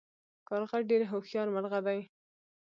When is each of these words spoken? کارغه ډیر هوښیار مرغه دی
کارغه 0.47 0.77
ډیر 0.89 1.01
هوښیار 1.11 1.47
مرغه 1.55 1.79
دی 1.87 1.99